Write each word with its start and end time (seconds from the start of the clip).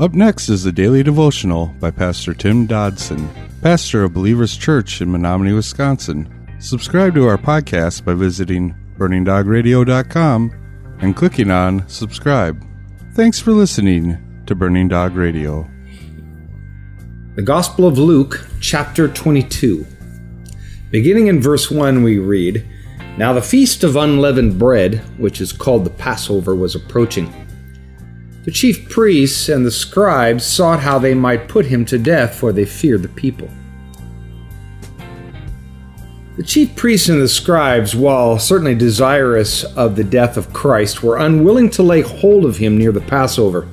Up 0.00 0.12
next 0.12 0.48
is 0.48 0.64
the 0.64 0.72
daily 0.72 1.04
devotional 1.04 1.66
by 1.78 1.92
Pastor 1.92 2.34
Tim 2.34 2.66
Dodson, 2.66 3.30
pastor 3.62 4.02
of 4.02 4.12
Believers 4.12 4.56
Church 4.56 5.00
in 5.00 5.12
Menominee, 5.12 5.52
Wisconsin. 5.52 6.28
Subscribe 6.58 7.14
to 7.14 7.28
our 7.28 7.38
podcast 7.38 8.04
by 8.04 8.14
visiting 8.14 8.74
burningdogradio.com 8.98 10.96
and 10.98 11.14
clicking 11.14 11.52
on 11.52 11.88
subscribe. 11.88 12.60
Thanks 13.12 13.38
for 13.38 13.52
listening 13.52 14.18
to 14.46 14.56
Burning 14.56 14.88
Dog 14.88 15.14
Radio. 15.14 15.70
The 17.36 17.42
Gospel 17.42 17.86
of 17.86 17.96
Luke, 17.96 18.48
chapter 18.60 19.06
22. 19.06 19.86
Beginning 20.90 21.28
in 21.28 21.40
verse 21.40 21.70
1, 21.70 22.02
we 22.02 22.18
read 22.18 22.66
Now 23.16 23.32
the 23.32 23.40
feast 23.40 23.84
of 23.84 23.94
unleavened 23.94 24.58
bread, 24.58 24.96
which 25.18 25.40
is 25.40 25.52
called 25.52 25.84
the 25.84 25.90
Passover, 25.90 26.56
was 26.56 26.74
approaching. 26.74 27.32
The 28.44 28.50
chief 28.50 28.90
priests 28.90 29.48
and 29.48 29.64
the 29.64 29.70
scribes 29.70 30.44
sought 30.44 30.80
how 30.80 30.98
they 30.98 31.14
might 31.14 31.48
put 31.48 31.64
him 31.64 31.86
to 31.86 31.98
death, 31.98 32.34
for 32.34 32.52
they 32.52 32.66
feared 32.66 33.02
the 33.02 33.08
people. 33.08 33.48
The 36.36 36.42
chief 36.42 36.76
priests 36.76 37.08
and 37.08 37.22
the 37.22 37.28
scribes, 37.28 37.94
while 37.94 38.38
certainly 38.38 38.74
desirous 38.74 39.64
of 39.64 39.96
the 39.96 40.04
death 40.04 40.36
of 40.36 40.52
Christ, 40.52 41.02
were 41.02 41.16
unwilling 41.16 41.70
to 41.70 41.82
lay 41.82 42.02
hold 42.02 42.44
of 42.44 42.58
him 42.58 42.76
near 42.76 42.92
the 42.92 43.00
Passover. 43.00 43.66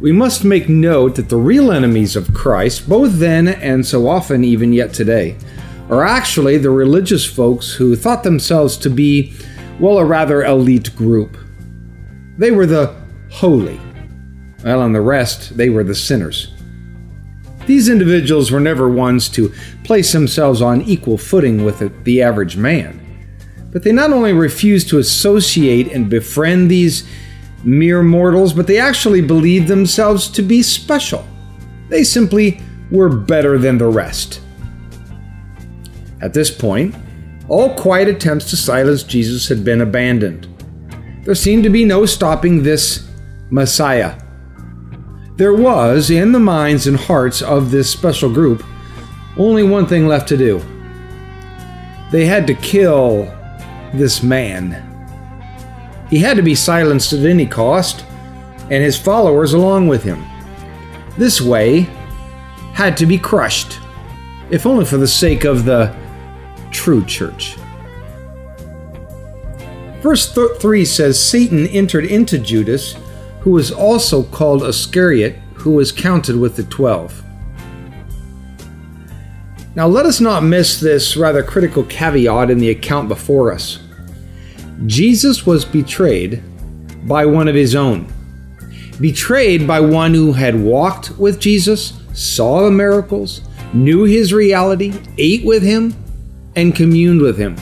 We 0.00 0.12
must 0.12 0.44
make 0.44 0.68
note 0.68 1.16
that 1.16 1.28
the 1.28 1.36
real 1.36 1.72
enemies 1.72 2.16
of 2.16 2.32
Christ, 2.32 2.88
both 2.88 3.18
then 3.18 3.48
and 3.48 3.84
so 3.84 4.08
often 4.08 4.44
even 4.44 4.72
yet 4.72 4.94
today, 4.94 5.36
are 5.90 6.04
actually 6.04 6.56
the 6.56 6.70
religious 6.70 7.26
folks 7.26 7.72
who 7.72 7.96
thought 7.96 8.22
themselves 8.22 8.78
to 8.78 8.88
be, 8.88 9.34
well, 9.78 9.98
a 9.98 10.04
rather 10.04 10.42
elite 10.44 10.94
group. 10.96 11.36
They 12.36 12.50
were 12.50 12.66
the 12.66 12.94
holy, 13.30 13.76
while 14.62 14.80
on 14.80 14.92
the 14.92 15.00
rest, 15.00 15.56
they 15.56 15.70
were 15.70 15.84
the 15.84 15.94
sinners. 15.94 16.52
These 17.66 17.88
individuals 17.88 18.50
were 18.50 18.60
never 18.60 18.88
ones 18.88 19.28
to 19.30 19.52
place 19.84 20.12
themselves 20.12 20.60
on 20.60 20.82
equal 20.82 21.16
footing 21.16 21.64
with 21.64 22.04
the 22.04 22.22
average 22.22 22.56
man, 22.56 23.00
but 23.72 23.82
they 23.82 23.92
not 23.92 24.12
only 24.12 24.32
refused 24.32 24.88
to 24.90 24.98
associate 24.98 25.92
and 25.92 26.10
befriend 26.10 26.70
these 26.70 27.08
mere 27.62 28.02
mortals, 28.02 28.52
but 28.52 28.66
they 28.66 28.78
actually 28.78 29.22
believed 29.22 29.68
themselves 29.68 30.28
to 30.28 30.42
be 30.42 30.62
special. 30.62 31.26
They 31.88 32.04
simply 32.04 32.60
were 32.90 33.08
better 33.08 33.58
than 33.58 33.78
the 33.78 33.86
rest. 33.86 34.40
At 36.20 36.34
this 36.34 36.50
point, 36.50 36.94
all 37.48 37.74
quiet 37.74 38.08
attempts 38.08 38.50
to 38.50 38.56
silence 38.56 39.02
Jesus 39.02 39.48
had 39.48 39.64
been 39.64 39.80
abandoned. 39.80 40.46
There 41.24 41.34
seemed 41.34 41.64
to 41.64 41.70
be 41.70 41.86
no 41.86 42.04
stopping 42.04 42.62
this 42.62 43.08
Messiah. 43.48 44.20
There 45.36 45.54
was, 45.54 46.10
in 46.10 46.32
the 46.32 46.38
minds 46.38 46.86
and 46.86 46.98
hearts 46.98 47.40
of 47.40 47.70
this 47.70 47.90
special 47.90 48.30
group, 48.30 48.62
only 49.38 49.62
one 49.62 49.86
thing 49.86 50.06
left 50.06 50.28
to 50.28 50.36
do. 50.36 50.62
They 52.12 52.26
had 52.26 52.46
to 52.46 52.54
kill 52.54 53.24
this 53.94 54.22
man. 54.22 54.82
He 56.10 56.18
had 56.18 56.36
to 56.36 56.42
be 56.42 56.54
silenced 56.54 57.14
at 57.14 57.24
any 57.24 57.46
cost, 57.46 58.04
and 58.70 58.84
his 58.84 58.98
followers 58.98 59.54
along 59.54 59.88
with 59.88 60.02
him. 60.02 60.22
This 61.16 61.40
way 61.40 61.88
had 62.74 62.96
to 62.98 63.06
be 63.06 63.18
crushed, 63.18 63.80
if 64.50 64.66
only 64.66 64.84
for 64.84 64.98
the 64.98 65.08
sake 65.08 65.44
of 65.44 65.64
the 65.64 65.94
true 66.70 67.04
church. 67.06 67.56
Verse 70.04 70.30
th- 70.30 70.58
3 70.58 70.84
says 70.84 71.18
Satan 71.18 71.66
entered 71.68 72.04
into 72.04 72.38
Judas, 72.38 72.94
who 73.40 73.52
was 73.52 73.72
also 73.72 74.22
called 74.22 74.62
Iscariot, 74.62 75.36
who 75.54 75.70
was 75.70 75.92
counted 75.92 76.36
with 76.36 76.56
the 76.56 76.64
twelve. 76.64 77.24
Now, 79.74 79.86
let 79.86 80.04
us 80.04 80.20
not 80.20 80.44
miss 80.44 80.78
this 80.78 81.16
rather 81.16 81.42
critical 81.42 81.84
caveat 81.84 82.50
in 82.50 82.58
the 82.58 82.68
account 82.68 83.08
before 83.08 83.50
us. 83.50 83.78
Jesus 84.84 85.46
was 85.46 85.64
betrayed 85.64 86.42
by 87.08 87.24
one 87.24 87.48
of 87.48 87.54
his 87.54 87.74
own, 87.74 88.06
betrayed 89.00 89.66
by 89.66 89.80
one 89.80 90.12
who 90.12 90.34
had 90.34 90.54
walked 90.54 91.18
with 91.18 91.40
Jesus, 91.40 91.94
saw 92.12 92.66
the 92.66 92.70
miracles, 92.70 93.40
knew 93.72 94.04
his 94.04 94.34
reality, 94.34 94.92
ate 95.16 95.46
with 95.46 95.62
him, 95.62 95.94
and 96.56 96.76
communed 96.76 97.22
with 97.22 97.38
him. 97.38 97.56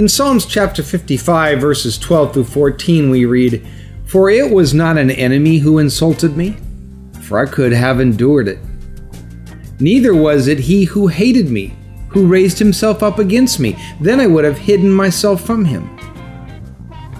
In 0.00 0.08
Psalms 0.08 0.46
chapter 0.46 0.82
55, 0.82 1.60
verses 1.60 1.98
12 1.98 2.32
through 2.32 2.44
14, 2.44 3.10
we 3.10 3.26
read, 3.26 3.68
For 4.06 4.30
it 4.30 4.50
was 4.50 4.72
not 4.72 4.96
an 4.96 5.10
enemy 5.10 5.58
who 5.58 5.76
insulted 5.76 6.38
me, 6.38 6.56
for 7.20 7.38
I 7.38 7.44
could 7.44 7.74
have 7.74 8.00
endured 8.00 8.48
it. 8.48 8.60
Neither 9.78 10.14
was 10.14 10.48
it 10.48 10.58
he 10.58 10.84
who 10.84 11.08
hated 11.08 11.50
me, 11.50 11.76
who 12.08 12.26
raised 12.26 12.58
himself 12.58 13.02
up 13.02 13.18
against 13.18 13.60
me. 13.60 13.76
Then 14.00 14.20
I 14.20 14.26
would 14.26 14.46
have 14.46 14.56
hidden 14.56 14.90
myself 14.90 15.44
from 15.44 15.66
him. 15.66 15.94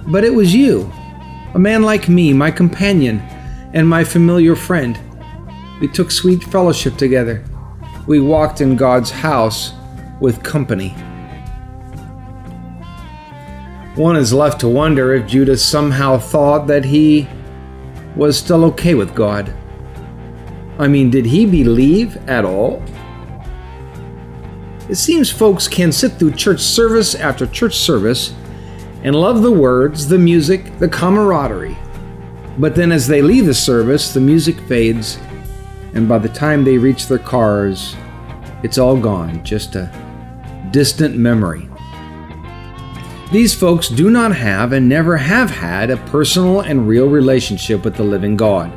But 0.07 0.25
it 0.25 0.33
was 0.33 0.55
you, 0.55 0.91
a 1.53 1.59
man 1.59 1.83
like 1.83 2.09
me, 2.09 2.33
my 2.33 2.51
companion, 2.51 3.19
and 3.75 3.87
my 3.87 4.05
familiar 4.05 4.57
friend. 4.57 4.99
We 5.83 5.89
took 5.89 6.11
sweet 6.11 6.43
fellowship 6.45 6.97
together. 6.97 7.45
We 8.07 8.21
walked 8.21 8.63
in 8.63 8.75
God's 8.75 9.11
house 9.11 9.75
with 10.19 10.43
company. 10.43 10.95
One 13.97 14.17
is 14.17 14.33
left 14.33 14.61
to 14.61 14.69
wonder 14.69 15.15
if 15.15 15.27
Judas 15.27 15.65
somehow 15.65 16.19
thought 16.19 16.67
that 16.69 16.85
he 16.85 17.29
was 18.15 18.39
still 18.39 18.65
okay 18.67 18.95
with 18.95 19.15
God. 19.15 19.53
I 20.79 20.89
mean, 20.89 21.11
did 21.11 21.27
he 21.27 21.45
believe 21.45 22.17
at 22.29 22.45
all? 22.45 22.83
It 24.89 24.95
seems 24.95 25.31
folks 25.31 25.69
can 25.69 25.93
sit 25.93 26.13
through 26.13 26.33
church 26.33 26.61
service 26.61 27.15
after 27.15 27.47
church 27.47 27.77
service 27.77 28.35
and 29.03 29.15
love 29.15 29.43
the 29.43 29.51
words, 29.51 30.07
the 30.07 30.19
music, 30.19 30.79
the 30.79 30.89
camaraderie. 30.89 31.77
But 32.59 32.75
then 32.75 32.93
as 32.93 33.07
they 33.07 33.23
leave 33.23 33.47
the 33.47 33.55
service, 33.55 34.13
the 34.13 34.21
music 34.21 34.61
fades, 34.63 35.19
and 35.95 36.09
by 36.09 36.19
the 36.19 36.29
time 36.29 36.65
they 36.65 36.79
reach 36.79 37.07
their 37.07 37.19
cars, 37.19 37.97
it's 38.63 38.79
all 38.79 38.97
gone, 38.97 39.43
just 39.45 39.75
a 39.75 39.91
distant 40.71 41.17
memory. 41.17 41.69
These 43.31 43.55
folks 43.55 43.89
do 43.89 44.11
not 44.11 44.35
have 44.35 44.73
and 44.73 44.89
never 44.89 45.17
have 45.17 45.51
had 45.51 45.91
a 45.91 45.97
personal 45.97 46.63
and 46.63 46.89
real 46.89 47.09
relationship 47.09 47.85
with 47.85 47.95
the 47.95 48.03
living 48.03 48.37
God. 48.37 48.73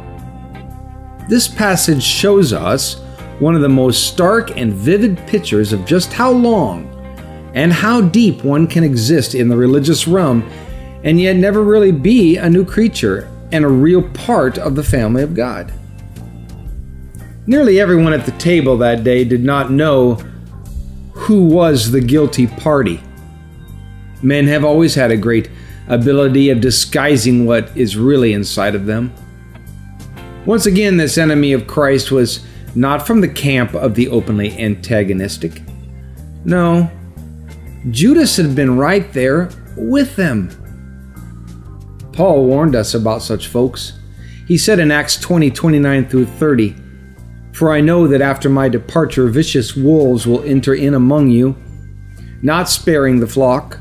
This 1.28 1.48
passage 1.48 2.04
shows 2.04 2.54
us 2.54 3.02
one 3.40 3.56
of 3.56 3.62
the 3.62 3.70
most 3.70 4.06
stark 4.06 4.56
and 4.56 4.72
vivid 4.72 5.18
pictures 5.26 5.74
of 5.74 5.86
just 5.86 6.14
how 6.14 6.30
long 6.30 6.88
and 7.56 7.74
how 7.74 8.02
deep 8.02 8.44
one 8.44 8.68
can 8.68 8.84
exist 8.84 9.34
in 9.34 9.48
the 9.48 9.58
religious 9.58 10.08
realm 10.08 10.48
and 11.04 11.20
yet 11.20 11.36
never 11.36 11.64
really 11.64 11.92
be 11.92 12.38
a 12.38 12.48
new 12.48 12.64
creature 12.64 13.28
and 13.52 13.66
a 13.66 13.70
real 13.70 14.08
part 14.10 14.60
of 14.60 14.76
the 14.76 14.84
family 14.84 15.24
of 15.24 15.34
God. 15.34 15.74
Nearly 17.48 17.80
everyone 17.80 18.14
at 18.14 18.28
the 18.28 18.32
table 18.34 18.78
that 18.78 19.04
day 19.04 19.26
did 19.26 19.44
not 19.44 19.72
know 19.72 20.16
who 21.14 21.44
was 21.46 21.90
the 21.90 22.02
guilty 22.02 22.46
party. 22.46 23.02
Men 24.24 24.48
have 24.48 24.64
always 24.64 24.96
had 24.96 25.12
a 25.12 25.18
great 25.18 25.50
ability 25.88 26.50
of 26.50 26.62
disguising 26.62 27.46
what 27.46 27.76
is 27.78 27.98
really 27.98 28.34
inside 28.34 28.74
of 28.74 28.86
them. 28.86 29.14
Once 30.46 30.66
again, 30.66 30.98
this 30.98 31.18
enemy 31.18 31.54
of 31.54 31.68
Christ 31.68 32.12
was 32.12 32.46
not 32.76 33.06
from 33.06 33.22
the 33.22 33.28
camp 33.28 33.74
of 33.74 33.96
the 33.96 34.08
openly 34.08 34.58
antagonistic. 34.58 35.62
No, 36.46 36.90
Judas 37.92 38.38
had 38.38 38.56
been 38.56 38.78
right 38.78 39.12
there 39.14 39.50
with 39.78 40.16
them. 40.16 40.50
Paul 42.14 42.46
warned 42.46 42.76
us 42.76 42.94
about 42.94 43.22
such 43.22 43.48
folks. 43.48 44.00
He 44.48 44.58
said 44.58 44.80
in 44.80 44.92
Acts 44.92 45.18
20 45.18 45.52
29 45.52 46.08
through 46.10 46.26
30, 46.26 46.76
For 47.54 47.72
I 47.72 47.82
know 47.82 48.08
that 48.08 48.22
after 48.22 48.50
my 48.50 48.70
departure, 48.70 49.28
vicious 49.28 49.76
wolves 49.76 50.28
will 50.28 50.44
enter 50.44 50.74
in 50.74 50.94
among 50.94 51.30
you, 51.30 51.56
not 52.42 52.70
sparing 52.70 53.20
the 53.20 53.28
flock. 53.28 53.80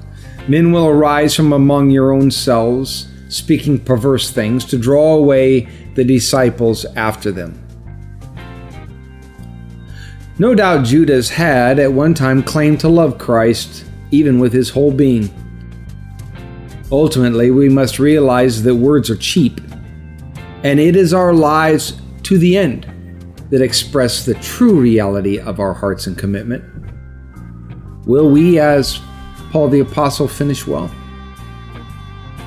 Men 0.49 0.73
will 0.73 0.89
arise 0.89 1.35
from 1.35 1.53
among 1.53 1.91
your 1.91 2.12
own 2.12 2.31
selves, 2.31 3.09
speaking 3.29 3.79
perverse 3.79 4.31
things, 4.31 4.65
to 4.67 4.79
draw 4.79 5.15
away 5.15 5.69
the 5.94 6.05
disciples 6.05 6.85
after 6.97 7.31
them. 7.31 7.59
No 10.39 10.55
doubt 10.55 10.85
Judas 10.85 11.29
had 11.29 11.79
at 11.79 11.93
one 11.93 12.15
time 12.15 12.43
claimed 12.43 12.81
to 12.81 12.89
love 12.89 13.19
Christ, 13.19 13.85
even 14.11 14.41
with 14.41 14.53
his 14.53 14.71
whole 14.71 14.91
being. 14.91 15.31
Ultimately, 16.91 17.50
we 17.50 17.69
must 17.69 17.99
realize 17.99 18.62
that 18.65 18.75
words 18.75 19.09
are 19.11 19.17
cheap, 19.17 19.61
and 20.65 20.81
it 20.81 20.97
is 20.97 21.15
our 21.15 21.33
lives 21.33 22.00
to 22.25 22.38
the 22.38 22.56
end 22.56 22.87
that 23.50 23.62
express 23.62 24.25
the 24.25 24.35
true 24.35 24.81
reality 24.81 25.38
of 25.38 25.61
our 25.61 25.75
hearts 25.75 26.06
and 26.06 26.19
commitment. 26.19 26.65
Will 28.06 28.29
we, 28.31 28.59
as 28.59 29.00
Paul 29.52 29.69
the 29.69 29.81
Apostle, 29.81 30.26
finish 30.26 30.66
well? 30.66 30.90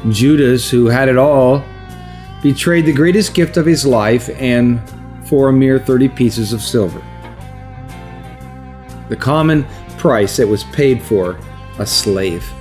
Judas, 0.10 0.68
who 0.68 0.88
had 0.88 1.08
it 1.08 1.18
all, 1.18 1.64
betrayed 2.42 2.88
the 2.88 2.94
greatest 2.94 3.36
gift 3.36 3.58
of 3.58 3.66
his 3.68 3.86
life 3.86 4.28
and 4.38 4.82
for 5.28 5.50
a 5.50 5.54
mere 5.54 5.78
30 5.78 6.10
pieces 6.10 6.52
of 6.52 6.62
silver. 6.62 7.00
The 9.10 9.16
common 9.16 9.68
price 10.00 10.38
that 10.38 10.48
was 10.48 10.64
paid 10.66 11.00
for 11.00 11.40
a 11.78 11.86
slave. 11.86 12.52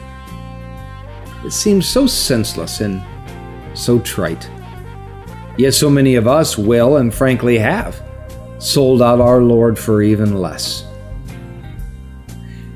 It 1.42 1.52
seems 1.52 1.88
so 1.88 2.06
senseless 2.06 2.82
and 2.82 3.02
so 3.72 3.98
trite. 3.98 4.50
Yet 5.56 5.72
so 5.72 5.88
many 5.88 6.16
of 6.16 6.26
us 6.26 6.58
will 6.58 6.98
and 6.98 7.14
frankly 7.14 7.56
have 7.56 8.02
sold 8.58 9.00
out 9.00 9.22
our 9.22 9.42
Lord 9.42 9.78
for 9.78 10.02
even 10.02 10.34
less. 10.34 10.86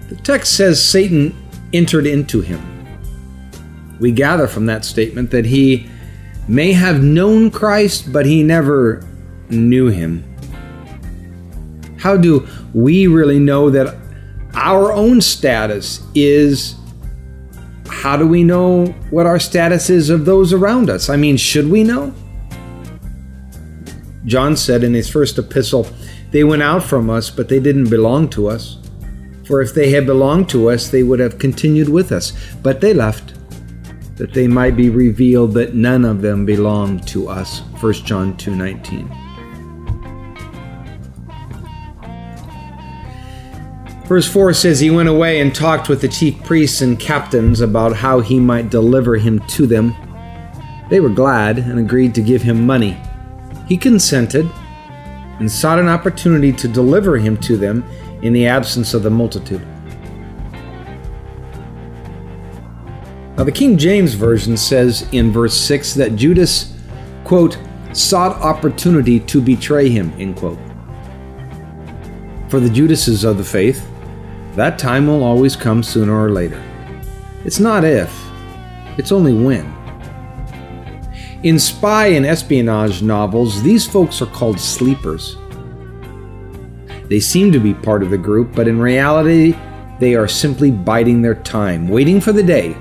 The 0.09 0.17
text 0.17 0.55
says 0.57 0.83
Satan 0.83 1.35
entered 1.73 2.07
into 2.07 2.41
him. 2.41 2.61
We 4.01 4.13
gather 4.13 4.47
from 4.47 4.67
that 4.67 4.85
statement 4.85 5.31
that 5.31 5.45
he 5.45 5.89
may 6.47 6.73
have 6.73 7.03
known 7.03 7.51
Christ, 7.51 8.13
but 8.13 8.27
he 8.27 8.43
never 8.43 9.05
knew 9.51 9.89
him. 9.89 10.25
How 11.99 12.17
do 12.17 12.47
we 12.73 13.07
really 13.07 13.39
know 13.39 13.71
that 13.71 13.97
our 14.55 14.93
own 14.93 15.21
status 15.21 16.01
is? 16.15 16.77
How 17.89 18.17
do 18.17 18.27
we 18.27 18.45
know 18.45 18.87
what 19.11 19.27
our 19.27 19.41
status 19.41 19.91
is 19.91 20.11
of 20.11 20.25
those 20.25 20.53
around 20.53 20.91
us? 20.91 21.09
I 21.09 21.17
mean, 21.17 21.37
should 21.37 21.69
we 21.69 21.83
know? 21.83 22.15
John 24.25 24.57
said 24.57 24.85
in 24.85 24.95
his 24.95 25.09
first 25.09 25.39
epistle, 25.39 25.89
They 26.31 26.45
went 26.45 26.63
out 26.63 26.85
from 26.85 27.11
us, 27.11 27.31
but 27.31 27.49
they 27.49 27.59
didn't 27.59 27.91
belong 27.91 28.29
to 28.31 28.49
us. 28.49 28.79
For 29.49 29.63
if 29.63 29.73
they 29.73 29.91
had 29.93 30.05
belonged 30.05 30.51
to 30.51 30.69
us, 30.69 30.91
they 30.91 31.03
would 31.03 31.21
have 31.21 31.39
continued 31.39 31.89
with 31.89 32.13
us. 32.13 32.35
But 32.63 32.83
they 32.83 32.93
left, 32.93 33.33
that 34.17 34.35
they 34.35 34.47
might 34.47 34.77
be 34.77 34.91
revealed 34.91 35.55
that 35.55 35.75
none 35.75 36.05
of 36.05 36.21
them 36.21 36.45
belonged 36.45 37.09
to 37.09 37.29
us. 37.29 37.63
1 37.81 38.05
John 38.05 38.37
2:19. 38.37 39.09
Verse 44.07 44.31
4 44.31 44.53
says, 44.53 44.81
He 44.81 44.91
went 44.91 45.09
away 45.09 45.41
and 45.41 45.55
talked 45.55 45.89
with 45.89 46.03
the 46.03 46.09
chief 46.09 46.43
priests 46.45 46.83
and 46.83 46.99
captains 46.99 47.63
about 47.63 47.97
how 47.97 48.21
he 48.21 48.39
might 48.39 48.71
deliver 48.71 49.17
him 49.17 49.39
to 49.49 49.67
them. 49.67 49.95
They 50.91 51.01
were 51.01 51.09
glad 51.09 51.59
and 51.59 51.79
agreed 51.79 52.15
to 52.17 52.23
give 52.23 52.43
him 52.43 52.67
money. 52.67 53.01
He 53.67 53.79
consented 53.79 54.47
and 55.39 55.51
sought 55.51 55.79
an 55.79 55.89
opportunity 55.89 56.53
to 56.53 56.69
deliver 56.69 57.17
him 57.17 57.37
to 57.39 57.57
them 57.57 57.85
in 58.23 58.33
the 58.33 58.47
absence 58.47 58.95
of 58.95 59.03
the 59.03 59.11
multitude. 59.11 59.67
Now, 63.37 63.45
the 63.45 63.53
King 63.53 63.79
James 63.79 64.15
Version 64.15 64.57
says 64.57 65.09
in 65.13 65.31
verse 65.31 65.55
6 65.55 65.95
that 65.95 66.17
Judas, 66.17 66.75
quote, 67.23 67.57
sought 67.93 68.41
opportunity 68.43 69.21
to 69.21 69.41
betray 69.41 69.89
him, 69.89 70.13
end 70.19 70.37
quote. 70.37 70.59
For 72.49 72.59
the 72.59 72.69
Judases 72.69 73.25
of 73.25 73.39
the 73.39 73.45
faith, 73.45 73.89
that 74.57 74.79
time 74.79 75.07
will 75.07 75.23
always 75.23 75.55
come 75.55 75.85
sooner 75.85 76.21
or 76.21 76.31
later. 76.31 76.61
It's 77.45 77.61
not 77.61 77.85
if, 77.85 78.13
it's 78.99 79.13
only 79.13 79.33
when. 79.33 79.73
In 81.45 81.61
spy 81.61 82.09
and 82.09 82.27
espionage 82.27 83.03
novels, 83.03 83.63
these 83.63 83.87
folks 83.87 84.21
are 84.21 84.27
called 84.27 84.59
sleepers. 84.59 85.37
They 87.09 87.21
seem 87.21 87.53
to 87.53 87.59
be 87.59 87.75
part 87.75 88.03
of 88.03 88.11
the 88.11 88.19
group, 88.19 88.55
but 88.55 88.69
in 88.69 88.79
reality, 88.79 89.55
they 89.99 90.15
are 90.15 90.29
simply 90.29 90.71
biding 90.71 91.23
their 91.23 91.35
time, 91.35 91.89
waiting 91.89 92.21
for 92.21 92.33
the 92.33 92.43
day 92.43 92.77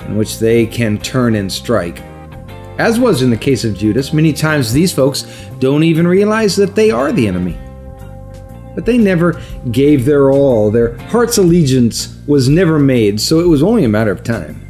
in 0.00 0.16
which 0.16 0.38
they 0.38 0.66
can 0.66 0.98
turn 0.98 1.34
and 1.34 1.50
strike. 1.50 2.00
As 2.78 2.98
was 2.98 3.22
in 3.22 3.30
the 3.30 3.36
case 3.36 3.64
of 3.64 3.76
Judas, 3.76 4.12
many 4.12 4.32
times 4.32 4.72
these 4.72 4.92
folks 4.92 5.22
don't 5.60 5.84
even 5.84 6.06
realize 6.06 6.56
that 6.56 6.74
they 6.74 6.90
are 6.90 7.12
the 7.12 7.28
enemy. 7.28 7.56
But 8.74 8.84
they 8.84 8.98
never 8.98 9.40
gave 9.70 10.04
their 10.04 10.32
all, 10.32 10.70
their 10.70 10.98
heart's 10.98 11.38
allegiance 11.38 12.18
was 12.26 12.48
never 12.48 12.78
made, 12.78 13.20
so 13.20 13.38
it 13.38 13.48
was 13.48 13.62
only 13.62 13.84
a 13.84 13.88
matter 13.88 14.10
of 14.10 14.24
time. 14.24 14.60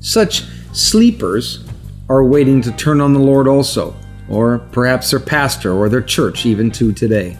Such 0.00 0.44
Sleepers 0.72 1.64
are 2.08 2.24
waiting 2.24 2.60
to 2.62 2.72
turn 2.72 3.00
on 3.00 3.12
the 3.12 3.20
Lord 3.20 3.48
also, 3.48 3.94
or 4.30 4.60
perhaps 4.70 5.10
their 5.10 5.20
pastor 5.20 5.74
or 5.74 5.88
their 5.88 6.00
church, 6.00 6.46
even 6.46 6.70
to 6.70 6.92
today. 6.92 7.36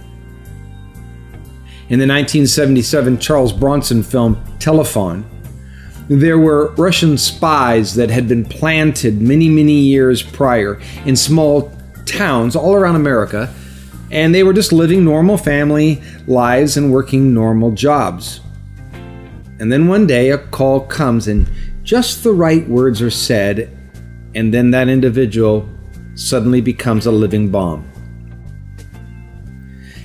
In 1.88 1.98
the 1.98 2.06
1977 2.06 3.18
Charles 3.18 3.52
Bronson 3.52 4.02
film 4.02 4.36
Telefon, 4.58 5.24
there 6.08 6.38
were 6.38 6.72
Russian 6.74 7.16
spies 7.16 7.94
that 7.94 8.10
had 8.10 8.28
been 8.28 8.44
planted 8.44 9.22
many, 9.22 9.48
many 9.48 9.80
years 9.80 10.22
prior 10.22 10.80
in 11.06 11.14
small 11.16 11.72
towns 12.04 12.56
all 12.56 12.74
around 12.74 12.96
America, 12.96 13.52
and 14.10 14.34
they 14.34 14.42
were 14.42 14.52
just 14.52 14.72
living 14.72 15.04
normal 15.04 15.36
family 15.36 16.02
lives 16.26 16.76
and 16.76 16.92
working 16.92 17.32
normal 17.32 17.70
jobs. 17.70 18.40
And 19.60 19.70
then 19.70 19.86
one 19.86 20.06
day 20.06 20.30
a 20.30 20.38
call 20.38 20.80
comes 20.80 21.28
and 21.28 21.48
just 21.82 22.24
the 22.24 22.32
right 22.32 22.68
words 22.68 23.00
are 23.02 23.10
said, 23.10 23.76
and 24.34 24.52
then 24.52 24.70
that 24.72 24.88
individual 24.88 25.68
suddenly 26.20 26.60
becomes 26.60 27.06
a 27.06 27.10
living 27.10 27.50
bomb. 27.50 27.90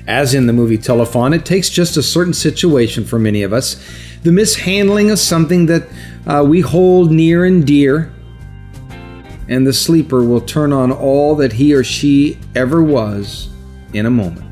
As 0.08 0.34
in 0.34 0.46
the 0.46 0.54
movie 0.54 0.78
Telefon, 0.78 1.36
it 1.36 1.46
takes 1.46 1.70
just 1.70 1.98
a 1.98 2.04
certain 2.04 2.34
situation 2.34 3.06
for 3.06 3.18
many 3.18 3.44
of 3.44 3.54
us, 3.54 3.84
the 4.24 4.32
mishandling 4.32 5.12
of 5.12 5.20
something 5.20 5.66
that 5.66 5.88
uh, 6.28 6.44
we 6.48 6.62
hold 6.62 7.12
near 7.12 7.46
and 7.46 7.66
dear, 7.66 8.14
and 9.50 9.66
the 9.66 9.74
sleeper 9.74 10.24
will 10.24 10.42
turn 10.42 10.72
on 10.72 10.92
all 10.92 11.36
that 11.36 11.54
he 11.54 11.74
or 11.74 11.84
she 11.84 12.40
ever 12.56 12.84
was 12.84 13.50
in 13.94 14.06
a 14.06 14.12
moment. 14.12 14.46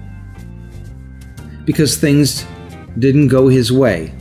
Because 1.66 1.98
things 1.98 2.46
didn't 2.98 3.28
go 3.28 3.48
his 3.48 3.72
way 3.72 4.14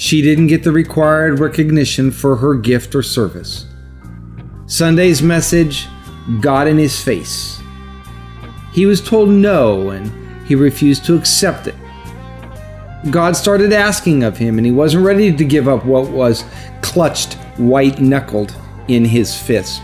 she 0.00 0.22
didn't 0.22 0.46
get 0.46 0.64
the 0.64 0.72
required 0.72 1.40
recognition 1.40 2.10
for 2.10 2.34
her 2.36 2.54
gift 2.54 2.94
or 2.94 3.02
service. 3.02 3.66
Sunday's 4.64 5.20
message 5.20 5.88
got 6.40 6.66
in 6.66 6.78
his 6.78 7.02
face. 7.02 7.60
He 8.72 8.86
was 8.86 9.00
told 9.00 9.28
no 9.28 9.90
and 9.90 10.10
he 10.46 10.54
refused 10.54 11.04
to 11.06 11.16
accept 11.16 11.66
it. 11.66 11.74
God 13.10 13.34
started 13.34 13.72
asking 13.72 14.24
of 14.24 14.36
him, 14.36 14.58
and 14.58 14.66
he 14.66 14.72
wasn't 14.72 15.06
ready 15.06 15.34
to 15.34 15.44
give 15.44 15.68
up 15.68 15.86
what 15.86 16.10
was 16.10 16.44
clutched 16.82 17.34
white 17.56 17.98
knuckled 17.98 18.54
in 18.88 19.06
his 19.06 19.34
fist. 19.34 19.80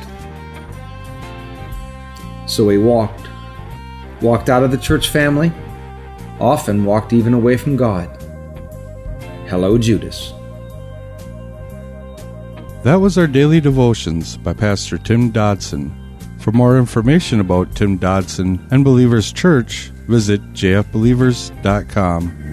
So 2.46 2.68
he 2.68 2.76
walked. 2.76 3.28
Walked 4.20 4.50
out 4.50 4.62
of 4.62 4.70
the 4.70 4.78
church 4.78 5.08
family, 5.08 5.52
often 6.40 6.84
walked 6.84 7.12
even 7.12 7.32
away 7.32 7.56
from 7.56 7.76
God. 7.76 8.08
Hello, 9.46 9.78
Judas. 9.78 10.32
That 12.82 13.00
was 13.00 13.16
our 13.18 13.26
daily 13.26 13.60
devotions 13.60 14.36
by 14.36 14.52
Pastor 14.52 14.98
Tim 14.98 15.30
Dodson. 15.30 16.05
For 16.46 16.52
more 16.52 16.78
information 16.78 17.40
about 17.40 17.74
Tim 17.74 17.96
Dodson 17.96 18.64
and 18.70 18.84
Believers 18.84 19.32
Church, 19.32 19.90
visit 20.06 20.40
jfbelievers.com. 20.52 22.45